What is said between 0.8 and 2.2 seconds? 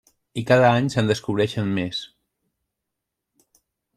se'n descobreixen més.